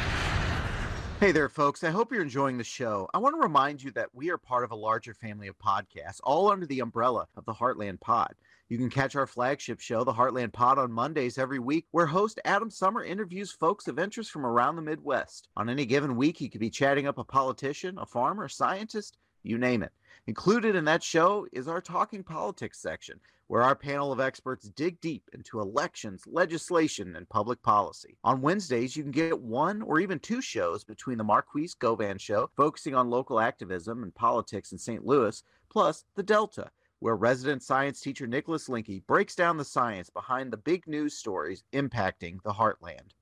Hey 1.25 1.33
there, 1.33 1.49
folks. 1.49 1.83
I 1.83 1.89
hope 1.89 2.13
you're 2.13 2.21
enjoying 2.21 2.59
the 2.59 2.65
show. 2.65 3.09
I 3.15 3.17
want 3.17 3.35
to 3.35 3.41
remind 3.41 3.83
you 3.83 3.91
that 3.93 4.11
we 4.13 4.31
are 4.31 4.37
part 4.37 4.63
of 4.63 4.73
a 4.73 4.77
larger 4.77 5.15
family 5.15 5.49
of 5.49 5.57
podcasts, 5.57 6.21
all 6.23 6.53
under 6.53 6.67
the 6.67 6.81
umbrella 6.81 7.27
of 7.35 7.47
the 7.47 7.55
Heartland 7.55 7.99
Pod. 7.99 8.35
You 8.69 8.77
can 8.77 8.91
catch 8.91 9.17
our 9.17 9.27
flagship 9.27 9.81
show, 9.81 10.05
the 10.05 10.13
Heartland 10.13 10.53
Pod, 10.53 10.79
on 10.79 10.93
Mondays 10.93 11.39
every 11.39 11.59
week, 11.59 11.87
where 11.93 12.05
host 12.05 12.41
Adam 12.45 12.69
Sommer 12.69 13.03
interviews 13.03 13.53
folks 13.53 13.89
of 13.89 13.99
interest 13.99 14.33
from 14.33 14.45
around 14.45 14.77
the 14.77 14.83
Midwest. 14.83 15.49
On 15.57 15.71
any 15.71 15.87
given 15.87 16.15
week, 16.15 16.37
he 16.37 16.51
could 16.51 16.61
be 16.61 16.69
chatting 16.69 17.07
up 17.07 17.17
a 17.17 17.25
politician, 17.25 17.97
a 17.97 18.05
farmer, 18.05 18.45
a 18.45 18.51
scientist, 18.51 19.17
you 19.45 19.59
name 19.59 19.83
it. 19.83 19.93
Included 20.27 20.75
in 20.75 20.85
that 20.87 21.03
show 21.03 21.47
is 21.53 21.69
our 21.69 21.81
Talking 21.81 22.25
Politics 22.25 22.81
section, 22.81 23.21
where 23.47 23.63
our 23.63 23.75
panel 23.75 24.11
of 24.11 24.21
experts 24.21 24.71
dig 24.71 25.01
deep 25.01 25.29
into 25.35 25.61
elections, 25.61 26.25
legislation, 26.27 27.15
and 27.15 27.29
public 27.29 27.63
policy. 27.63 28.17
On 28.25 28.41
Wednesdays, 28.41 28.97
you 28.97 29.03
can 29.03 29.13
get 29.13 29.39
one 29.39 29.83
or 29.83 30.01
even 30.01 30.19
two 30.19 30.41
shows 30.41 30.83
between 30.83 31.19
the 31.19 31.25
Marquise 31.25 31.75
Govan 31.75 32.19
Show, 32.19 32.49
focusing 32.57 32.95
on 32.95 33.11
local 33.11 33.39
activism 33.39 34.03
and 34.03 34.15
politics 34.15 34.73
in 34.73 34.79
St. 34.79 35.05
Louis, 35.05 35.43
plus 35.71 36.05
The 36.15 36.23
Delta, 36.23 36.71
where 37.01 37.17
resident 37.17 37.63
science 37.63 38.01
teacher 38.01 38.27
Nicholas 38.27 38.69
Linky 38.69 39.07
breaks 39.07 39.35
down 39.35 39.59
the 39.59 39.65
science 39.65 40.09
behind 40.09 40.51
the 40.51 40.57
big 40.57 40.87
news 40.87 41.19
stories 41.19 41.65
impacting 41.75 42.39
the 42.45 42.53
heartland. 42.53 43.13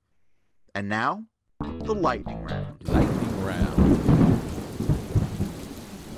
And 0.73 0.87
now, 0.87 1.25
the. 1.59 1.93
Lightning 1.93 2.43
round. 2.43 3.02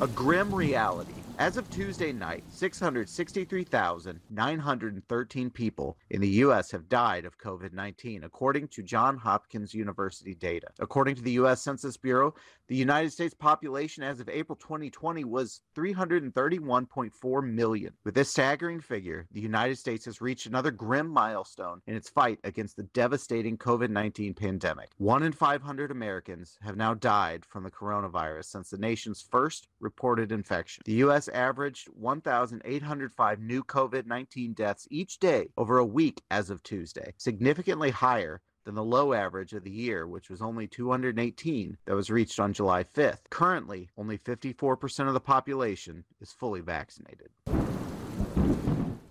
A 0.06 0.08
grim 0.10 0.54
reality. 0.54 1.16
As 1.40 1.58
of 1.58 1.68
Tuesday 1.72 2.12
night, 2.12 2.44
663,913 2.52 5.50
people 5.50 5.98
in 6.12 6.22
the 6.22 6.28
U.S. 6.28 6.70
have 6.70 6.88
died 6.88 7.26
of 7.26 7.40
COVID 7.40 7.74
19, 7.74 8.24
according 8.24 8.68
to 8.68 8.84
Johns 8.84 9.24
Hopkins 9.24 9.74
University 9.74 10.36
data. 10.36 10.68
According 10.78 11.16
to 11.16 11.24
the 11.24 11.32
U.S. 11.32 11.64
Census 11.64 11.98
Bureau, 11.98 12.36
the 12.68 12.76
United 12.76 13.12
States 13.12 13.34
population 13.34 14.04
as 14.04 14.20
of 14.20 14.30
April 14.30 14.56
2020 14.56 15.24
was 15.24 15.62
331.4 15.76 17.44
million. 17.44 17.94
With 18.04 18.16
this 18.16 18.30
staggering 18.30 18.82
figure, 18.82 19.28
the 19.32 19.42
United 19.42 19.78
States 19.78 20.06
has 20.06 20.22
reached 20.22 20.48
another 20.48 20.72
grim 20.72 21.08
milestone 21.08 21.82
in 21.86 21.96
its 21.96 22.10
fight 22.10 22.40
against 22.44 22.76
the 22.76 22.84
devastating 22.84 23.58
COVID 23.58 23.90
19 23.90 24.34
pandemic. 24.34 24.90
One 24.98 25.24
in 25.24 25.32
500 25.32 25.92
Americans 25.92 26.58
have 26.62 26.76
now 26.76 26.94
died 26.96 27.46
from 27.46 27.64
the 27.64 27.72
coronavirus 27.72 28.46
since 28.46 28.70
the 28.70 28.78
nation's 28.78 29.22
first 29.22 29.68
reported 29.80 30.32
infection. 30.32 30.82
The 30.86 30.94
U.S. 30.94 31.28
averaged 31.28 31.88
1,805 31.90 33.40
new 33.40 33.64
COVID 33.64 34.06
19 34.08 34.54
deaths 34.54 34.88
each 34.90 35.20
day 35.20 35.50
over 35.58 35.78
a 35.78 35.86
week 35.86 36.22
as 36.32 36.50
of 36.50 36.64
Tuesday, 36.64 37.14
significantly 37.18 37.92
higher 37.92 38.42
than 38.66 38.76
the 38.76 38.84
low 38.84 39.14
average 39.14 39.54
of 39.54 39.64
the 39.64 39.72
year, 39.72 40.08
which 40.08 40.30
was 40.30 40.42
only 40.42 40.68
218 40.68 41.78
that 41.86 41.96
was 41.96 42.10
reached 42.10 42.40
on 42.40 42.52
July 42.52 42.84
5th. 42.84 43.20
Currently, 43.30 43.90
only 43.98 44.18
54% 44.18 45.08
of 45.08 45.14
the 45.14 45.20
population 45.20 46.04
is 46.20 46.34
fully 46.34 46.62
vaccinated. 46.62 47.30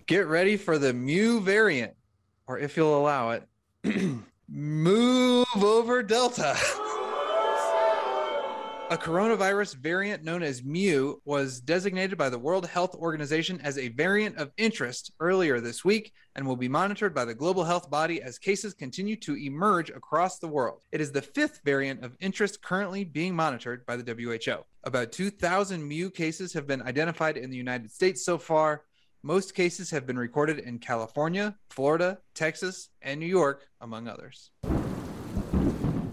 Get 0.05 0.27
ready 0.27 0.57
for 0.57 0.77
the 0.77 0.93
Mu 0.93 1.39
variant, 1.39 1.93
or 2.47 2.59
if 2.59 2.77
you'll 2.77 2.99
allow 2.99 3.31
it, 3.31 3.43
move 4.47 5.47
over 5.55 6.03
Delta. 6.03 6.55
A 8.91 8.97
coronavirus 8.97 9.77
variant 9.77 10.23
known 10.23 10.43
as 10.43 10.63
Mu 10.63 11.15
was 11.25 11.59
designated 11.59 12.19
by 12.19 12.29
the 12.29 12.37
World 12.37 12.67
Health 12.67 12.93
Organization 12.93 13.59
as 13.63 13.79
a 13.79 13.87
variant 13.87 14.37
of 14.37 14.53
interest 14.57 15.11
earlier 15.19 15.59
this 15.59 15.83
week 15.83 16.13
and 16.35 16.45
will 16.45 16.55
be 16.55 16.67
monitored 16.67 17.11
by 17.15 17.25
the 17.25 17.33
global 17.33 17.63
health 17.63 17.89
body 17.89 18.21
as 18.21 18.37
cases 18.37 18.75
continue 18.75 19.15
to 19.15 19.35
emerge 19.37 19.89
across 19.89 20.37
the 20.37 20.47
world. 20.47 20.81
It 20.91 21.01
is 21.01 21.11
the 21.11 21.23
fifth 21.23 21.61
variant 21.65 22.03
of 22.03 22.15
interest 22.19 22.61
currently 22.61 23.03
being 23.03 23.35
monitored 23.35 23.87
by 23.87 23.97
the 23.97 24.13
WHO. 24.13 24.63
About 24.83 25.11
2,000 25.11 25.83
Mu 25.83 26.11
cases 26.11 26.53
have 26.53 26.67
been 26.67 26.83
identified 26.83 27.37
in 27.37 27.49
the 27.49 27.57
United 27.57 27.91
States 27.91 28.23
so 28.23 28.37
far. 28.37 28.83
Most 29.23 29.55
cases 29.55 29.89
have 29.89 30.05
been 30.05 30.19
recorded 30.19 30.59
in 30.59 30.77
California, 30.77 31.55
Florida, 31.71 32.19
Texas, 32.35 32.89
and 33.01 33.19
New 33.19 33.25
York, 33.25 33.65
among 33.81 34.07
others. 34.07 34.51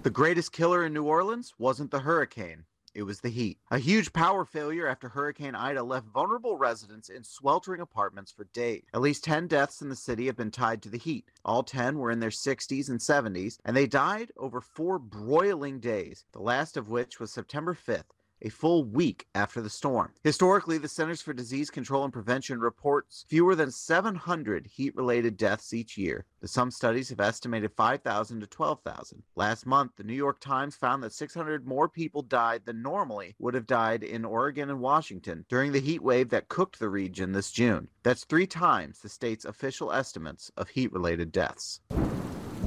The 0.02 0.10
greatest 0.10 0.50
killer 0.50 0.84
in 0.84 0.92
New 0.92 1.04
Orleans 1.04 1.54
wasn't 1.58 1.92
the 1.92 2.00
hurricane. 2.00 2.64
It 2.92 3.04
was 3.04 3.20
the 3.20 3.28
heat. 3.28 3.60
A 3.70 3.78
huge 3.78 4.12
power 4.12 4.44
failure 4.44 4.88
after 4.88 5.08
Hurricane 5.08 5.54
Ida 5.54 5.84
left 5.84 6.08
vulnerable 6.08 6.58
residents 6.58 7.08
in 7.08 7.22
sweltering 7.22 7.80
apartments 7.80 8.32
for 8.32 8.42
days. 8.52 8.82
At 8.92 9.00
least 9.00 9.22
10 9.22 9.46
deaths 9.46 9.80
in 9.80 9.88
the 9.88 9.94
city 9.94 10.26
have 10.26 10.36
been 10.36 10.50
tied 10.50 10.82
to 10.82 10.88
the 10.88 10.98
heat. 10.98 11.26
All 11.44 11.62
10 11.62 11.98
were 11.98 12.10
in 12.10 12.18
their 12.18 12.30
60s 12.30 12.88
and 12.88 12.98
70s, 12.98 13.58
and 13.64 13.76
they 13.76 13.86
died 13.86 14.32
over 14.36 14.60
four 14.60 14.98
broiling 14.98 15.78
days, 15.78 16.24
the 16.32 16.42
last 16.42 16.76
of 16.76 16.88
which 16.88 17.20
was 17.20 17.32
September 17.32 17.72
5th 17.72 18.10
a 18.42 18.50
full 18.50 18.84
week 18.84 19.26
after 19.34 19.60
the 19.60 19.70
storm. 19.70 20.12
Historically, 20.22 20.78
the 20.78 20.88
Centers 20.88 21.22
for 21.22 21.32
Disease 21.32 21.70
Control 21.70 22.04
and 22.04 22.12
Prevention 22.12 22.60
reports 22.60 23.24
fewer 23.28 23.54
than 23.54 23.70
700 23.70 24.66
heat 24.66 24.94
related 24.94 25.36
deaths 25.36 25.72
each 25.72 25.96
year. 25.96 26.26
The 26.40 26.48
some 26.48 26.70
studies 26.70 27.08
have 27.10 27.20
estimated 27.20 27.72
5,000 27.76 28.40
to 28.40 28.46
12,000. 28.46 29.22
Last 29.36 29.64
month, 29.64 29.92
the 29.96 30.04
New 30.04 30.12
York 30.12 30.40
Times 30.40 30.74
found 30.74 31.02
that 31.02 31.12
600 31.12 31.66
more 31.66 31.88
people 31.88 32.22
died 32.22 32.62
than 32.64 32.82
normally 32.82 33.34
would 33.38 33.54
have 33.54 33.66
died 33.66 34.02
in 34.02 34.24
Oregon 34.24 34.68
and 34.68 34.80
Washington 34.80 35.44
during 35.48 35.72
the 35.72 35.80
heat 35.80 36.02
wave 36.02 36.30
that 36.30 36.48
cooked 36.48 36.78
the 36.78 36.88
region 36.88 37.32
this 37.32 37.52
June. 37.52 37.88
That's 38.02 38.24
three 38.24 38.46
times 38.46 38.98
the 38.98 39.08
state's 39.08 39.44
official 39.44 39.92
estimates 39.92 40.50
of 40.56 40.68
heat 40.68 40.92
related 40.92 41.30
deaths. 41.30 41.80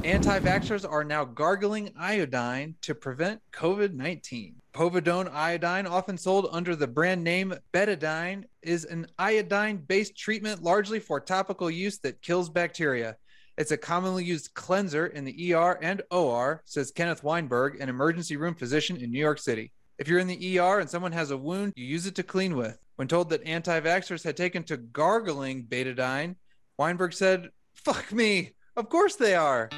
Anti 0.05 0.39
vaxxers 0.39 0.88
are 0.88 1.03
now 1.03 1.25
gargling 1.25 1.91
iodine 1.97 2.75
to 2.81 2.93
prevent 2.93 3.41
COVID 3.51 3.95
19. 3.95 4.53
Povidone 4.71 5.33
iodine, 5.33 5.88
often 5.88 6.15
sold 6.15 6.47
under 6.51 6.75
the 6.75 6.85
brand 6.85 7.24
name 7.24 7.55
Betadine, 7.74 8.43
is 8.62 8.85
an 8.85 9.07
iodine 9.17 9.77
based 9.77 10.15
treatment 10.15 10.62
largely 10.62 11.00
for 11.00 11.19
topical 11.19 11.71
use 11.71 11.97
that 11.97 12.21
kills 12.21 12.51
bacteria. 12.51 13.17
It's 13.57 13.71
a 13.71 13.77
commonly 13.77 14.24
used 14.24 14.53
cleanser 14.53 15.07
in 15.07 15.25
the 15.25 15.55
ER 15.55 15.79
and 15.81 16.03
OR, 16.12 16.62
says 16.65 16.91
Kenneth 16.91 17.24
Weinberg, 17.24 17.81
an 17.81 17.89
emergency 17.89 18.38
room 18.38 18.53
physician 18.53 18.97
in 18.97 19.09
New 19.09 19.17
York 19.17 19.39
City. 19.39 19.71
If 19.97 20.07
you're 20.07 20.19
in 20.19 20.27
the 20.27 20.59
ER 20.59 20.81
and 20.81 20.89
someone 20.89 21.13
has 21.13 21.31
a 21.31 21.38
wound, 21.38 21.74
you 21.75 21.83
use 21.83 22.05
it 22.05 22.13
to 22.13 22.24
clean 22.24 22.55
with. 22.55 22.77
When 22.97 23.07
told 23.07 23.31
that 23.31 23.43
anti 23.43 23.79
vaxxers 23.79 24.24
had 24.24 24.38
taken 24.38 24.62
to 24.65 24.77
gargling 24.77 25.63
betadine, 25.63 26.35
Weinberg 26.77 27.13
said, 27.13 27.50
Fuck 27.74 28.13
me. 28.13 28.51
Of 28.77 28.89
course 28.89 29.15
they 29.15 29.36
are. 29.36 29.70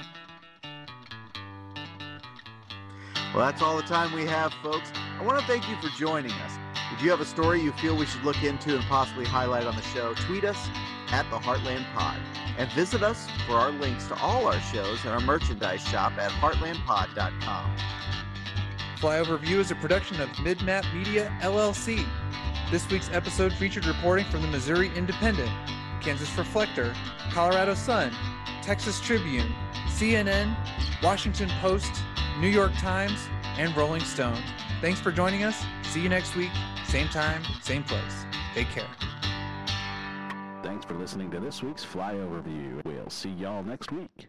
Well, 3.36 3.46
that's 3.46 3.62
all 3.62 3.77
the 3.77 3.84
time 3.84 4.12
we 4.13 4.25
have, 4.25 4.51
folks. 4.63 4.92
I 5.20 5.24
want 5.24 5.39
to 5.39 5.46
thank 5.46 5.70
you 5.70 5.75
for 5.75 5.89
joining 5.98 6.32
us. 6.32 6.54
If 6.92 7.04
you 7.04 7.12
have 7.12 7.22
a 7.22 7.25
story 7.25 7.62
you 7.62 7.72
feel 7.74 7.96
we 7.96 8.08
should 8.08 8.24
look 8.24 8.42
into 8.44 8.74
and 8.74 8.84
possibly 8.86 9.25
highlight 9.25 9.66
on 9.66 9.75
the 9.75 9.84
show, 9.84 10.16
tweet 10.16 10.44
us 10.44 10.58
at 11.10 11.30
the 11.30 11.38
Heartland 11.38 11.86
Pod 11.94 12.18
and 12.58 12.72
visit 12.72 13.04
us 13.04 13.27
for 13.46 13.54
our 13.54 13.72
links 13.72 14.08
to 14.08 14.16
all 14.16 14.48
our 14.48 14.60
shows 14.60 15.00
and 15.04 15.13
our 15.13 15.20
merchandise 15.20 15.84
shop 15.88 16.13
at 16.18 16.32
heartlandpod.com. 16.32 17.77
Flyover 18.98 19.39
View 19.39 19.60
is 19.60 19.70
a 19.70 19.75
production 19.75 20.20
of 20.22 20.30
Midmap 20.30 20.92
Media 20.92 21.32
LLC. 21.42 22.04
This 22.72 22.89
week's 22.89 23.12
episode 23.12 23.54
featured 23.54 23.86
reporting 23.86 24.25
from 24.25 24.42
the 24.42 24.48
Missouri 24.48 24.89
Independent, 24.96 25.51
Kansas 26.01 26.36
Reflector, 26.36 26.96
Colorado 27.32 27.75
Sun, 27.75 28.12
Texas 28.68 29.00
Tribune, 29.00 29.56
CNN, 29.86 30.54
Washington 31.02 31.48
Post, 31.62 32.04
New 32.42 32.50
York 32.50 32.74
Times, 32.74 33.30
and 33.58 33.74
Rolling 33.78 34.04
Stone. 34.04 34.44
Thanks 34.82 35.00
for 35.00 35.10
joining 35.10 35.46
us. 35.46 35.64
See 35.84 36.02
you 36.02 36.10
next 36.10 36.36
week, 36.36 36.52
same 36.86 37.08
time, 37.08 37.42
same 37.62 37.82
place. 37.82 38.26
Take 38.54 38.68
care. 38.68 38.90
Thanks 40.64 40.84
for 40.84 40.96
listening 40.96 41.32
to 41.32 41.40
this 41.40 41.64
week's 41.64 41.86
Flyover 41.86 42.44
View. 42.44 42.82
We'll 42.84 43.10
see 43.10 43.30
y'all 43.30 43.64
next 43.64 43.94
week. 43.94 44.28